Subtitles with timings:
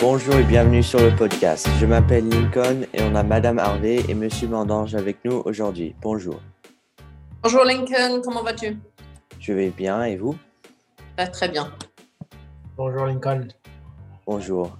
[0.00, 1.68] Bonjour et bienvenue sur le podcast.
[1.80, 5.96] Je m'appelle Lincoln et on a Madame Harvey et Monsieur Mandange avec nous aujourd'hui.
[6.00, 6.40] Bonjour.
[7.42, 8.76] Bonjour Lincoln, comment vas-tu?
[9.40, 10.36] Je vais bien et vous?
[11.16, 11.72] Bah, Très bien.
[12.76, 13.48] Bonjour Lincoln.
[14.24, 14.78] Bonjour.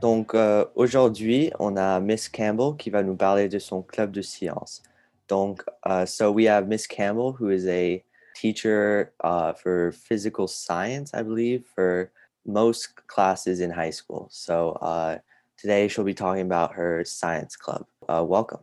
[0.00, 4.22] Donc euh, aujourd'hui, on a Miss Campbell qui va nous parler de son club de
[4.22, 4.80] sciences.
[5.28, 8.00] Donc, uh, so we have Miss Campbell, who is a
[8.32, 12.10] teacher uh, for physical science, I believe, for
[12.46, 14.28] most classes in high school.
[14.30, 15.18] So uh,
[15.56, 17.86] today she'll be talking about her science club.
[18.08, 18.60] Uh, welcome.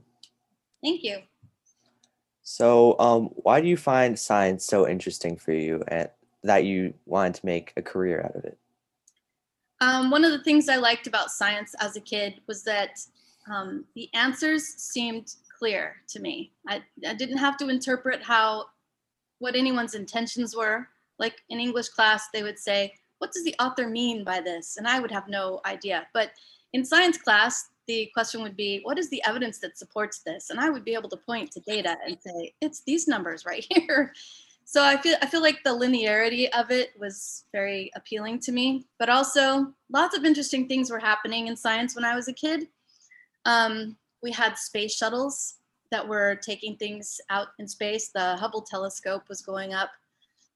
[0.83, 1.19] Thank you.
[2.45, 6.09] So, um, why do you find science so interesting for you and
[6.43, 8.57] that you wanted to make a career out of it?
[9.79, 12.99] Um, one of the things I liked about science as a kid was that
[13.51, 16.51] um, the answers seemed clear to me.
[16.67, 18.65] I, I didn't have to interpret how
[19.39, 20.87] what anyone's intentions were.
[21.19, 24.85] Like in English class, they would say, "What does the author mean by this?" And
[24.85, 26.05] I would have no idea.
[26.13, 26.31] But
[26.73, 30.59] in science class, the question would be, "What is the evidence that supports this?" And
[30.59, 34.13] I would be able to point to data and say, "It's these numbers right here."
[34.65, 38.87] So I feel I feel like the linearity of it was very appealing to me,
[38.99, 42.67] but also lots of interesting things were happening in science when I was a kid.
[43.45, 45.55] Um, we had space shuttles
[45.91, 48.09] that were taking things out in space.
[48.09, 49.91] The Hubble telescope was going up.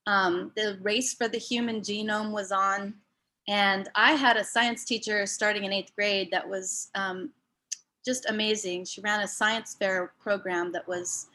[0.08, 2.96] Um, the race for the human genome was on.
[3.48, 7.32] And I had a science teacher starting in eighth grade that was um,
[8.04, 8.86] just amazing.
[8.86, 11.28] She ran a science fair program that was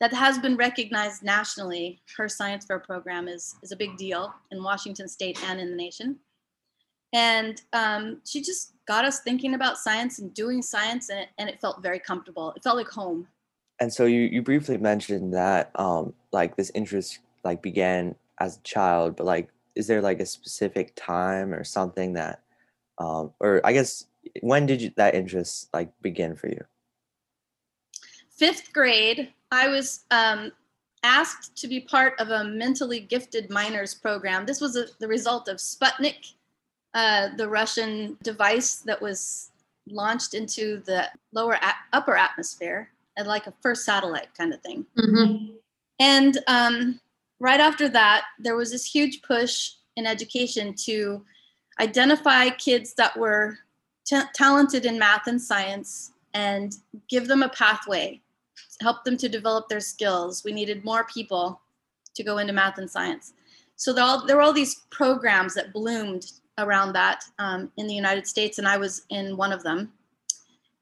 [0.00, 2.00] that has been recognized nationally.
[2.16, 5.76] Her science fair program is is a big deal in Washington State and in the
[5.76, 6.16] nation.
[7.12, 11.48] And um, she just got us thinking about science and doing science, and it, and
[11.48, 12.52] it felt very comfortable.
[12.56, 13.26] It felt like home.
[13.80, 18.62] And so you, you briefly mentioned that um, like this interest like began as a
[18.62, 22.42] child, but like is there like a specific time or something that
[22.98, 24.06] um, or I guess
[24.42, 26.62] when did you, that interest like begin for you?
[28.30, 30.52] Fifth grade, I was um,
[31.02, 34.46] asked to be part of a mentally gifted minors program.
[34.46, 36.34] This was a, the result of Sputnik,
[36.94, 39.50] uh, the Russian device that was
[39.88, 44.86] launched into the lower a- upper atmosphere, and like a first satellite kind of thing.
[44.96, 45.54] Mhm.
[45.98, 47.00] And um,
[47.40, 51.24] right after that, there was this huge push in education to
[51.80, 53.58] identify kids that were
[54.08, 56.76] ta talented in math and science and
[57.08, 58.20] give them a pathway,
[58.80, 60.44] help them to develop their skills.
[60.44, 61.60] We needed more people
[62.14, 63.32] to go into math and science.
[63.76, 67.94] So there, all, there were all these programs that bloomed around that um, in the
[67.94, 69.92] United States, and I was in one of them.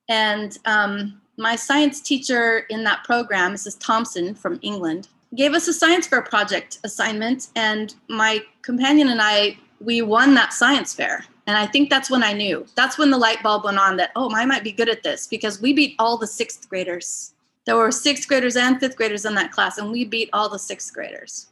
[0.08, 3.76] And um, my science teacher in that program, Mrs.
[3.78, 9.58] Thompson from England, gave us a science fair project assignment, and my companion and I
[9.80, 11.24] we won that science fair.
[11.46, 12.66] And I think that's when I knew.
[12.74, 15.26] That's when the light bulb went on that oh, I might be good at this
[15.26, 17.34] because we beat all the sixth graders.
[17.64, 20.58] There were sixth graders and fifth graders in that class, and we beat all the
[20.58, 21.48] sixth graders.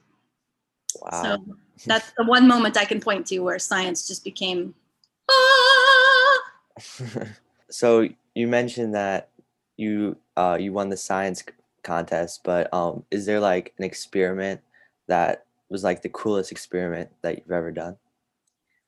[1.00, 1.22] Wow.
[1.22, 4.74] So that's the one moment I can point to where science just became
[5.30, 6.38] ah!
[7.70, 9.30] so you mentioned that
[9.76, 11.42] you uh, you won the science
[11.86, 14.60] contest, but um, is there like an experiment
[15.06, 17.96] that was like the coolest experiment that you've ever done?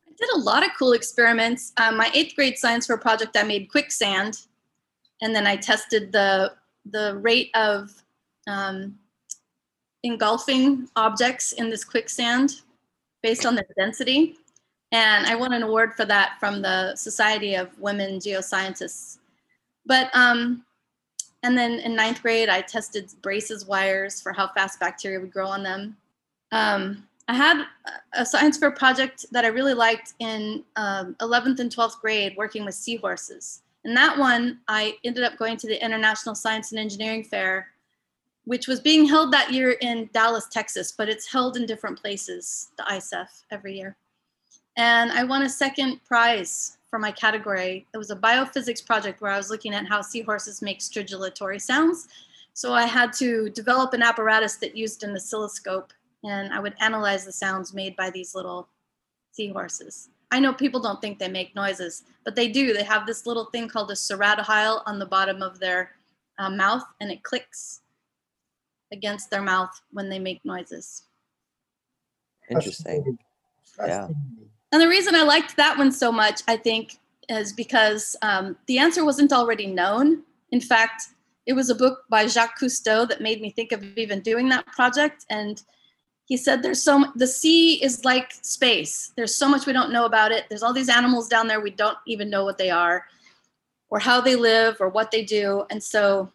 [0.07, 1.73] I did a lot of cool experiments.
[1.77, 4.39] Um, my eighth grade science fair project, I made quicksand,
[5.23, 6.53] and then I tested the
[6.91, 7.91] the rate of
[8.47, 8.99] um,
[10.03, 12.63] engulfing objects in this quicksand
[13.23, 14.37] based on their density.
[14.91, 19.19] And I won an award for that from the Society of Women Geoscientists.
[19.85, 20.65] But um,
[21.43, 25.47] and then in ninth grade, I tested braces wires for how fast bacteria would grow
[25.47, 25.97] on them.
[26.51, 27.65] Um, I had
[28.15, 32.65] a science fair project that I really liked in um, 11th and 12th grade working
[32.65, 33.63] with seahorses.
[33.85, 37.69] And that one, I ended up going to the International Science and Engineering Fair,
[38.45, 42.71] which was being held that year in Dallas, Texas, but it's held in different places,
[42.79, 43.97] the ISEF, every year.
[44.77, 47.87] And I won a second prize for my category.
[47.93, 52.09] It was a biophysics project where I was looking at how seahorses make stridulatory sounds.
[52.55, 55.93] So I had to develop an apparatus that used an oscilloscope
[56.25, 58.69] and I would analyze the sounds made by these little
[59.33, 60.09] seahorses.
[60.31, 62.73] I know people don't think they make noises, but they do.
[62.73, 65.93] They have this little thing called a ceratohyal on the bottom of their
[66.39, 67.81] uh, mouth, and it clicks
[68.93, 71.05] against their mouth when they make noises.
[72.51, 73.19] Interesting.
[73.79, 74.09] Yeah.
[74.09, 74.51] Fascinating.
[74.73, 76.99] And the reason I liked that one so much, I think,
[77.29, 80.23] is because um, the answer wasn't already known.
[80.53, 81.09] In fact,
[81.47, 84.67] it was a book by Jacques Cousteau that made me think of even doing that
[84.67, 85.25] project.
[85.31, 85.63] And
[86.29, 90.05] he said there's so the sea is like space there's so much we don't know
[90.05, 93.07] about it there's all these animals down there we don't even know what they are
[93.89, 96.31] or how they live or what they do and so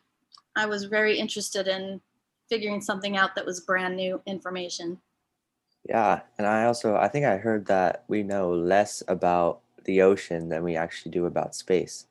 [0.55, 2.01] i was very interested in
[2.49, 4.99] figuring something out that was brand new information
[5.87, 10.49] Yeah, and I also I think I heard that we know less about the ocean
[10.49, 12.07] than we actually do about space.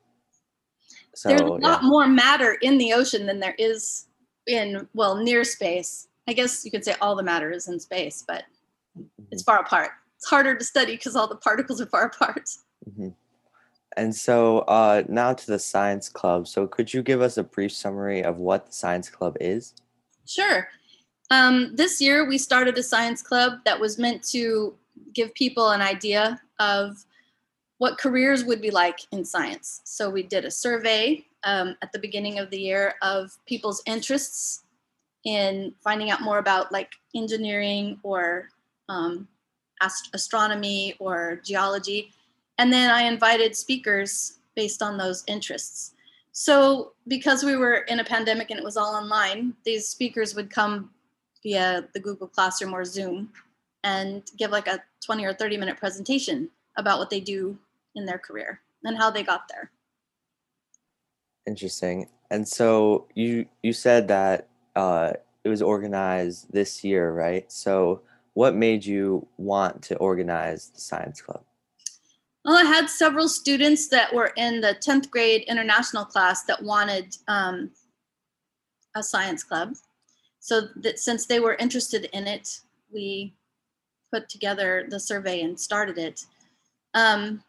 [1.15, 1.57] So there's a yeah.
[1.57, 4.07] lot more matter in the ocean than there is
[4.47, 8.23] in well near space i guess you could say all the matter is in space
[8.27, 8.43] but
[9.31, 12.49] it's far apart it's harder to study because all the particles are far apart
[12.89, 13.13] Mhm.
[13.95, 16.47] And so uh, now to the science club.
[16.47, 19.75] So could you give us a brief summary of what the science club is?
[20.25, 20.67] Sure.
[21.31, 24.75] Um, this year, we started a science club that was meant to
[25.13, 27.05] give people an idea of
[27.77, 29.81] what careers would be like in science.
[29.83, 34.63] So we did a survey um, at the beginning of the year of people's interests
[35.25, 38.49] in finding out more about like engineering or
[38.89, 39.27] um,
[39.81, 42.11] ast- astronomy or geology.
[42.57, 45.93] And then I invited speakers based on those interests.
[46.31, 50.49] So, because we were in a pandemic and it was all online, these speakers would
[50.49, 50.89] come
[51.43, 53.31] via the Google Classroom or Zoom
[53.83, 57.57] and give like a 20 or 30 minute presentation about what they do
[57.95, 59.71] in their career and how they got there.
[61.45, 62.07] Interesting.
[62.31, 65.13] And so you you said that uh,
[65.43, 67.51] it was organized this year, right?
[67.51, 68.01] So
[68.33, 71.43] what made you want to organize the science club?
[72.45, 77.15] Well, I had several students that were in the 10th grade international class that wanted
[77.27, 77.71] um,
[78.95, 79.75] a science club.
[80.43, 82.59] So that since they were interested in it,
[82.91, 83.33] we
[84.11, 86.25] put together the survey and started it.
[86.93, 87.41] Um,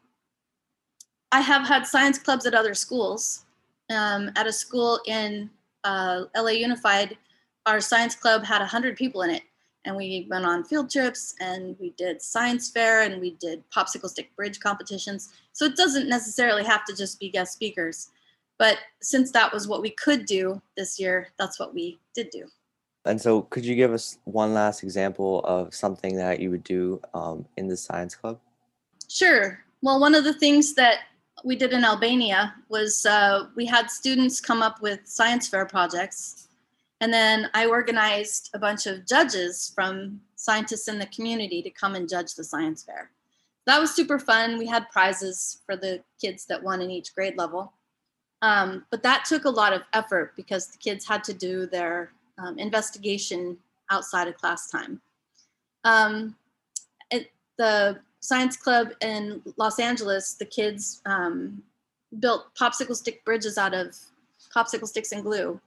[1.33, 3.47] I have had science clubs at other schools.
[3.91, 5.51] Um, at a school in
[5.83, 7.19] uh, LA Unified,
[7.67, 9.43] our science club had 100 people in it
[9.85, 14.09] and we went on field trips and we did science fair and we did popsicle
[14.09, 18.11] stick bridge competitions so it doesn't necessarily have to just be guest speakers
[18.57, 22.47] but since that was what we could do this year that's what we did do
[23.05, 27.01] And so could you give us one last example of something that you would do
[27.13, 28.39] um, in the science club?
[29.09, 29.61] sure.
[29.83, 31.01] Well one of the things that
[31.45, 36.49] we did in albania was uh, we had students come up with science fair projects.
[37.01, 41.95] And then i organized a bunch of judges from scientists in the community to come
[41.95, 43.11] and judge the science fair.
[43.67, 44.59] That was super fun.
[44.59, 47.73] We had prizes for the kids that won in each grade level.
[48.43, 52.13] Um, but that took a lot of effort because the kids had to do their
[52.39, 53.57] um, investigation
[53.91, 55.01] outside of class time.
[55.85, 56.37] Um,
[57.11, 61.63] it, the science club in los angeles the kids um,
[62.21, 63.95] built popsicle stick bridges out of
[64.55, 65.61] popsicle sticks and glue.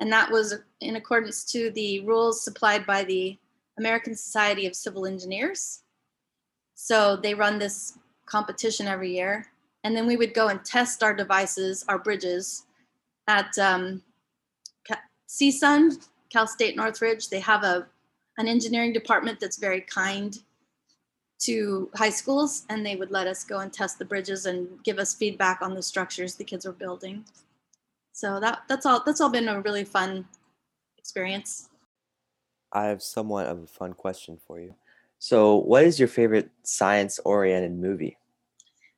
[0.00, 3.38] And that was in accordance to the rules supplied by the
[3.78, 5.82] American Society of Civil Engineers.
[6.74, 9.46] So they run this competition every year,
[9.84, 12.66] and then we would go and test our devices, our bridges,
[13.28, 14.02] at um,
[15.28, 17.28] CSUN, Cal State Northridge.
[17.28, 17.86] They have a
[18.38, 20.36] an engineering department that's very kind
[21.38, 24.98] to high schools, and they would let us go and test the bridges and give
[24.98, 27.24] us feedback on the structures the kids were building.
[28.12, 30.26] So that that's all that's all been a really fun
[30.98, 31.68] experience.
[32.72, 34.74] I have somewhat of a fun question for you.
[35.20, 38.16] So what is your favorite science oriented movie?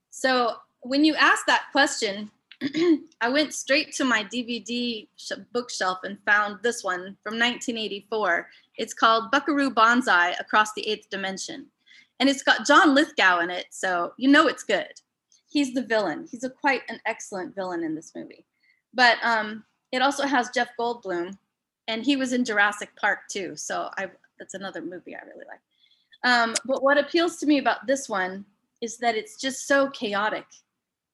[0.08, 2.30] So when you asked that question,
[3.20, 8.48] I went straight to my DVD sh- bookshelf and found this one from 1984.
[8.76, 11.66] It's called Buckaroo Banzai Across the Eighth Dimension.
[12.18, 14.92] And it's got John Lithgow in it, so you know it's good.
[15.48, 16.26] He's the villain.
[16.30, 18.46] He's a quite an excellent villain in this movie.
[18.94, 21.36] But um, it also has Jeff Goldblum,
[21.88, 23.54] and he was in Jurassic Park too.
[23.56, 25.60] So I that's another movie I really like.
[26.24, 28.44] Um, but what appeals to me about this one
[28.80, 30.46] is that it's just so chaotic.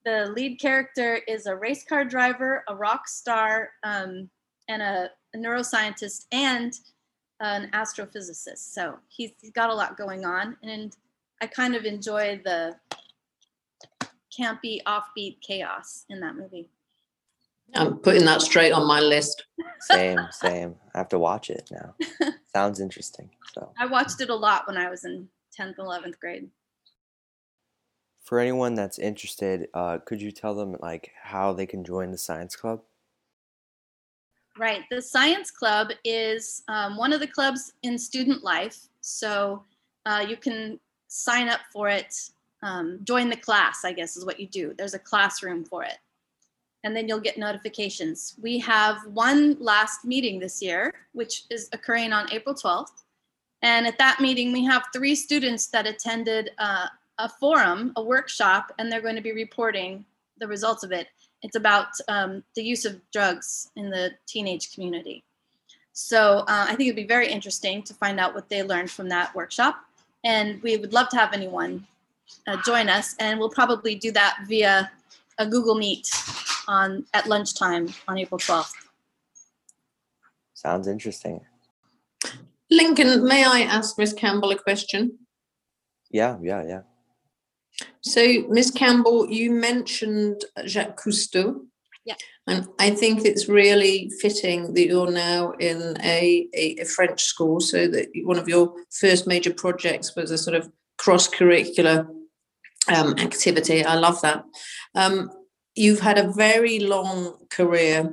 [0.04, 4.28] The lead character is a race car driver, a rock star, um,
[4.68, 6.72] and a, a neuroscientist, and
[7.40, 8.72] an astrophysicist.
[8.72, 10.96] So he's, he's got a lot going on, and
[11.40, 12.76] I kind of enjoy the
[14.36, 16.70] campy, offbeat chaos in that movie.
[17.74, 19.44] I'm putting that straight on my list.
[19.80, 20.74] Same, same.
[20.94, 21.94] I have to watch it now.
[22.54, 23.30] Sounds interesting.
[23.54, 25.28] So I watched it a lot when I was in
[25.58, 26.48] 10th, 11th grade.
[28.22, 32.18] For anyone that's interested, uh, could you tell them like how they can join the
[32.18, 32.82] science club?
[34.58, 34.82] Right.
[34.90, 38.88] The Science Club is um, one of the clubs in student life.
[39.00, 39.64] So
[40.04, 42.14] uh, you can sign up for it,
[42.62, 44.74] um, join the class, I guess is what you do.
[44.76, 45.96] There's a classroom for it.
[46.84, 48.34] And then you'll get notifications.
[48.42, 53.04] We have one last meeting this year, which is occurring on April 12th.
[53.62, 56.88] And at that meeting, we have three students that attended uh,
[57.18, 60.04] a forum, a workshop, and they're going to be reporting
[60.38, 61.08] the results of it.
[61.42, 65.24] It's about um, the use of drugs in the teenage community.
[65.92, 69.08] So uh, I think it'd be very interesting to find out what they learned from
[69.10, 69.76] that workshop.
[70.24, 71.86] And we would love to have anyone
[72.46, 73.14] uh, join us.
[73.18, 74.90] And we'll probably do that via
[75.38, 76.08] a Google Meet
[76.68, 78.72] on at lunchtime on April 12th.
[80.54, 81.40] Sounds interesting.
[82.70, 85.18] Lincoln, may I ask Miss Campbell a question?
[86.10, 86.80] Yeah, yeah, yeah.
[88.00, 91.66] So, Miss Campbell, you mentioned Jacques Cousteau.
[92.04, 92.16] Yeah.
[92.48, 97.60] And I think it's really fitting that you're now in a, a, a French school,
[97.60, 102.08] so that one of your first major projects was a sort of cross curricular
[102.92, 103.84] um, activity.
[103.84, 104.44] I love that.
[104.96, 105.30] Um,
[105.76, 108.12] you've had a very long career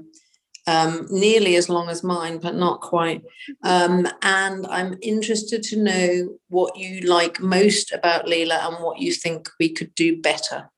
[0.69, 3.23] um, nearly as long as mine, but not quite.
[3.63, 9.11] Um, and I'm interested to know what you like most about Lila and what you
[9.11, 10.69] think we could do better.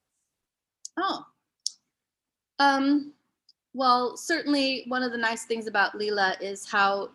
[0.97, 1.25] Oh.
[2.59, 3.11] Um,
[3.73, 7.09] well, certainly one of the nice things about Lila is how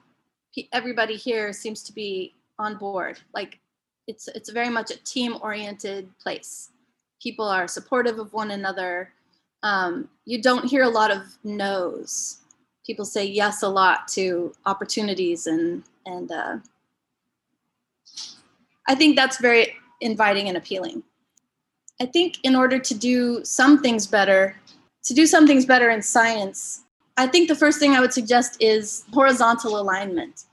[0.73, 3.19] everybody here seems to be on board.
[3.33, 3.59] Like
[4.07, 6.73] it's it's very much a team oriented place.
[7.23, 9.13] People are supportive of one another.
[9.63, 12.43] Um, you don't hear a lot of no's
[12.87, 16.57] people say yes a lot to opportunities and and uh,
[18.87, 21.03] I think that's very inviting and appealing.
[22.01, 24.55] I think in order to do some things better,
[25.05, 26.83] to do some things better in science,
[27.17, 30.45] I think the first thing I would suggest is horizontal alignment.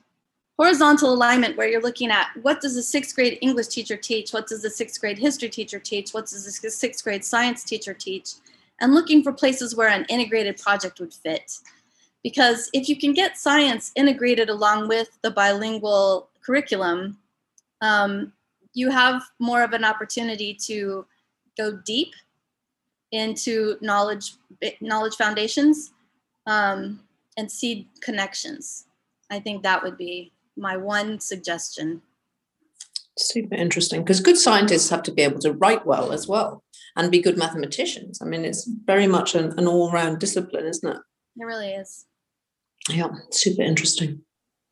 [0.58, 4.32] Horizontal alignment, where you're looking at what does a sixth grade English teacher teach?
[4.32, 6.12] What does a sixth grade history teacher teach?
[6.12, 8.36] What does a sixth grade science teacher teach?
[8.80, 11.60] And looking for places where an integrated project would fit
[12.24, 17.18] because if you can get science integrated along with the bilingual curriculum,
[17.82, 18.32] um,
[18.74, 21.06] you have more of an opportunity to
[21.58, 22.14] go deep
[23.12, 24.34] into knowledge
[24.82, 25.92] knowledge foundations
[26.48, 27.00] um,
[27.38, 28.86] and see connections.
[29.30, 32.02] I think that would be my one suggestion.
[33.18, 36.64] Super interesting because good scientists have to be able to write well as well
[36.96, 38.22] and be good mathematicians.
[38.22, 40.98] I mean, it's very much an, an all round discipline, isn't it?
[41.38, 42.06] It really is.
[42.90, 44.22] Yeah, super interesting.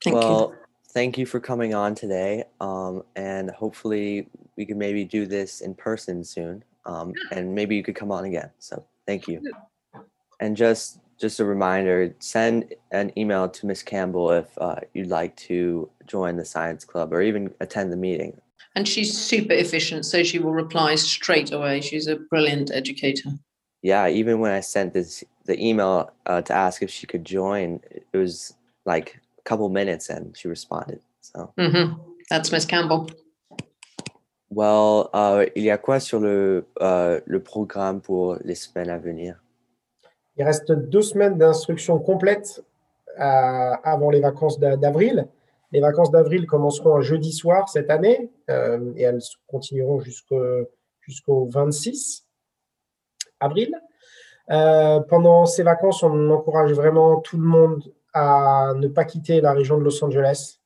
[0.04, 0.58] Thank well, you.
[0.94, 2.44] thank you for coming on today.
[2.60, 4.28] Um, and hopefully
[4.58, 6.64] we can maybe do this in person soon.
[6.86, 8.50] Um, and maybe you could come on again.
[8.60, 9.42] So thank you.
[10.40, 15.36] And just just a reminder, send an email to Miss Campbell if uh, you'd like
[15.36, 18.42] to join the science club or even attend the meeting.
[18.76, 21.82] And she's super efficient, so she will reply straight away.
[21.82, 23.30] She's a brilliant educator.
[23.82, 27.80] Yeah, even when I sent this the email uh, to ask if she could join,
[27.90, 28.54] it was
[28.86, 31.02] like a couple minutes and she responded.
[31.22, 31.52] So.
[31.58, 32.00] Mm-hmm.
[32.30, 33.10] That's Miss Campbell.
[34.50, 38.98] Well, uh, il y a quoi sur le, euh, le programme pour les semaines à
[38.98, 39.42] venir?
[40.38, 42.64] Il reste deux semaines d'instruction complète
[43.20, 45.28] euh, avant les vacances d'avril.
[45.72, 50.70] Les vacances d'avril commenceront un jeudi soir cette année euh, et elles continueront jusqu'au
[51.02, 52.26] jusqu'au 26
[53.42, 53.76] avril.
[54.50, 57.84] Euh, pendant ces vacances, on encourage vraiment tout le monde
[58.14, 60.60] à ne pas quitter la région de Los Angeles,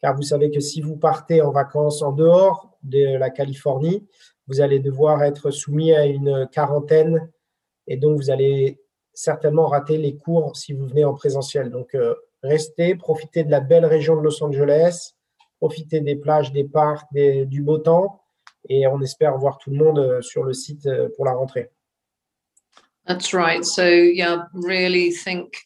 [0.00, 4.06] car vous savez que si vous partez en vacances en dehors de la Californie,
[4.46, 7.30] vous allez devoir être soumis à une quarantaine
[7.86, 8.80] et donc vous allez
[9.12, 11.70] certainement rater les cours si vous venez en présentiel.
[11.70, 15.14] Donc euh, restez, profitez de la belle région de Los Angeles,
[15.58, 18.22] profitez des plages, des parcs, du beau temps
[18.68, 21.70] et on espère voir tout le monde euh, sur le site pour la rentrée.
[23.06, 23.64] That's right.
[23.64, 25.56] So, yeah, really think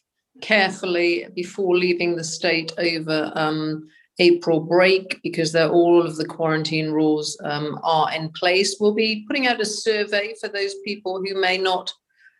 [0.41, 3.87] carefully before leaving the state over um,
[4.19, 8.77] April break because all of the quarantine rules um, are in place.
[8.79, 11.91] We'll be putting out a survey for those people who may not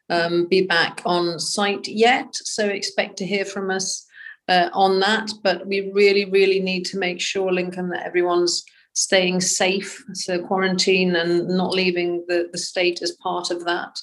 [0.09, 2.35] um, be back on site yet.
[2.35, 4.05] So, expect to hear from us
[4.47, 5.31] uh, on that.
[5.41, 10.03] But we really, really need to make sure, Lincoln, that everyone's staying safe.
[10.13, 13.97] So, quarantine and not leaving the, the state as part of that.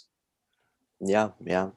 [1.00, 1.70] Yeah, yeah.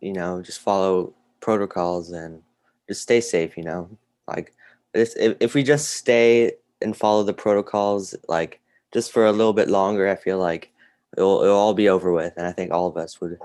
[0.00, 2.42] You know, just follow protocols and
[2.88, 3.88] just stay safe, you know.
[4.26, 4.54] Like
[4.92, 8.60] if if we just stay and follow the protocols like
[8.92, 10.72] just for a little bit longer, I feel like
[11.16, 13.38] it'll it'll all be over with and I think all of us would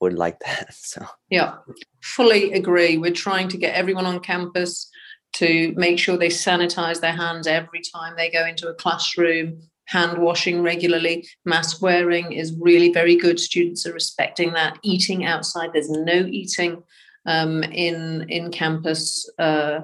[0.00, 0.74] would like that.
[0.74, 1.56] So Yeah.
[2.02, 2.98] Fully agree.
[2.98, 4.90] We're trying to get everyone on campus
[5.34, 10.18] to make sure they sanitize their hands every time they go into a classroom hand
[10.18, 13.38] washing regularly, mask wearing is really very good.
[13.38, 14.78] Students are respecting that.
[14.82, 16.82] Eating outside, there's no eating
[17.26, 19.80] um, in in campus uh,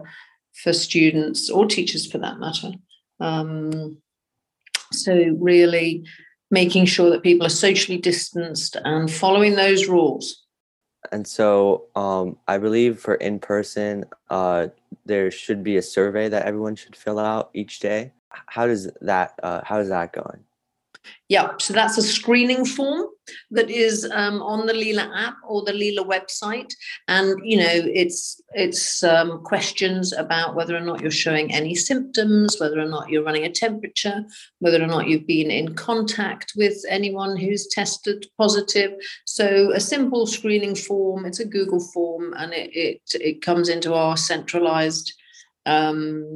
[0.62, 2.72] for students or teachers for that matter.
[3.20, 3.98] Um,
[4.92, 6.04] so really
[6.50, 10.44] making sure that people are socially distanced and following those rules.
[11.12, 14.68] And so um, I believe for in person, uh,
[15.06, 18.12] there should be a survey that everyone should fill out each day.
[18.46, 20.44] How does that uh, how is that going?
[21.28, 23.06] Yeah, so that's a screening form
[23.52, 26.72] that is um, on the Lila app or the Lila website,
[27.06, 32.56] and you know it's it's um, questions about whether or not you're showing any symptoms,
[32.58, 34.24] whether or not you're running a temperature,
[34.58, 38.92] whether or not you've been in contact with anyone who's tested positive.
[39.24, 41.24] So a simple screening form.
[41.24, 45.14] It's a Google form, and it it, it comes into our centralized
[45.66, 46.26] um,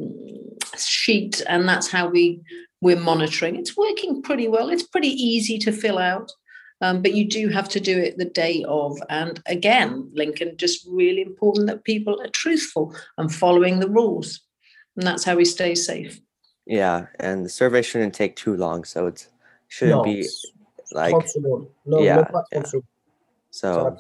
[0.79, 2.41] sheet, and that's how we
[2.81, 3.57] we're monitoring.
[3.57, 4.69] It's working pretty well.
[4.69, 6.31] It's pretty easy to fill out,
[6.81, 8.99] um, but you do have to do it the day of.
[9.09, 14.41] And again, Lincoln, just really important that people are truthful and following the rules.
[14.97, 16.21] And that's how we stay safe.
[16.67, 19.29] Yeah, and the survey shouldn't take too long, so it
[19.69, 20.29] shouldn't Non, be
[20.93, 21.69] like 30 secondes.
[21.87, 22.63] Non, Yeah, même pas 30 yeah.
[22.63, 22.85] secondes.
[23.53, 23.97] Ça so.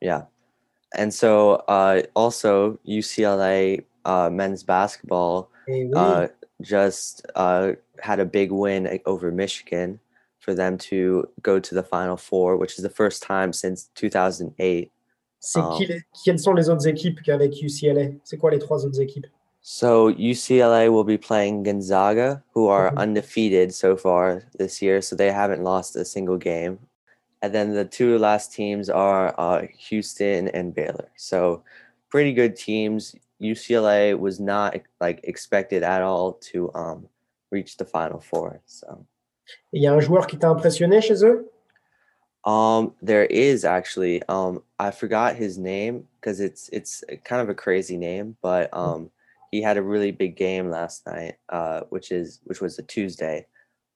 [0.00, 0.22] Yeah.
[0.96, 5.50] And so uh, also UCLA uh, men's basketball
[5.94, 6.28] uh,
[6.62, 9.98] just uh, had a big win over Michigan
[10.40, 14.90] for them to go to the Final Four, which is the first time since 2008.
[15.40, 19.00] c'est qui les- quelles sont les autres équipes qu'avec UCLA C'est quoi les trois autres
[19.00, 19.26] équipes
[19.60, 22.98] So UCLA will be playing Gonzaga, who are Mhm.
[22.98, 26.78] undefeated so far this year, so they haven't lost a single game.
[27.42, 31.08] And then the two last teams are uh, Houston and Baylor.
[31.16, 31.62] So
[32.10, 33.14] pretty good teams.
[33.40, 37.08] UCLA was not like expected at all to um,
[37.50, 38.60] reach the Final Four.
[38.66, 39.06] So
[39.72, 41.48] Il y a un joueur qui t'a impressionné chez eux
[42.46, 47.54] um, there is actually um, I forgot his name because it's it's kind of a
[47.54, 49.10] crazy name, but um,
[49.50, 53.46] he had a really big game last night, uh, which is which was a Tuesday,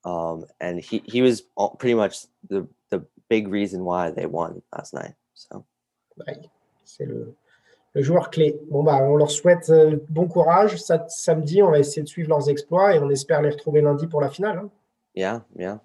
[0.05, 1.44] um, and he he was
[1.79, 5.14] pretty much the the big reason why they won last night.
[5.35, 5.64] So
[6.18, 6.50] Ouais,
[6.85, 7.33] C'est le,
[7.94, 8.59] le joueur clé.
[8.70, 10.76] Bon, bah, on leur souhaite euh, bon courage.
[10.76, 14.07] Ça- samedi, on va essayer de suivre leurs exploits et on espère les retrouver lundi
[14.07, 14.59] pour la finale.
[14.59, 14.70] hein.
[15.14, 15.79] yeah, yeah.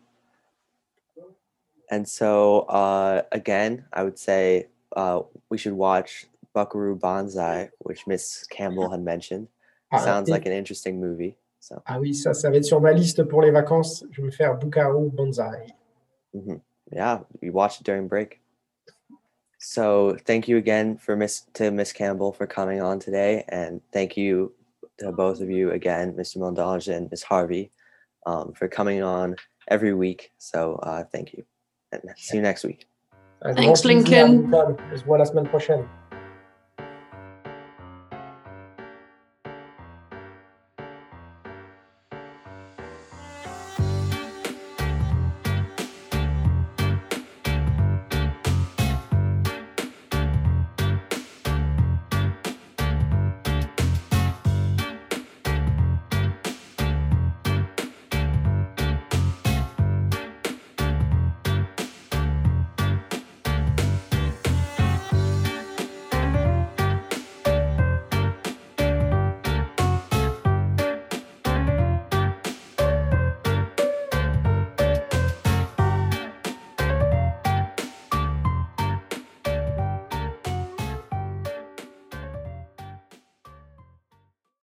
[1.91, 8.45] And so uh, again, I would say uh, we should watch Buckaroo Banzai, which Miss
[8.49, 9.47] Campbell had mentioned.
[9.91, 11.35] Ah, Sounds et- like an interesting movie.
[11.59, 11.81] So.
[11.87, 14.05] ah oui, ça, ça va être sur ma liste pour les vacances.
[14.11, 15.73] Je vais faire Bukaru Banzai.
[16.33, 16.57] hmm
[16.91, 18.39] Yeah, we watched it during break.
[19.57, 24.17] So thank you again for Miss to Miss Campbell for coming on today, and thank
[24.17, 24.53] you
[24.99, 26.37] to both of you again, Mr.
[26.37, 27.71] Mondange and Miss Harvey,
[28.25, 29.35] um, for coming on
[29.67, 30.31] every week.
[30.37, 31.45] So uh, thank you,
[31.91, 32.87] and see you next week.
[33.43, 34.49] Un Thanks, Lincoln.
[34.51, 34.53] Lincoln.
[34.53, 35.87] On se voit prochaine.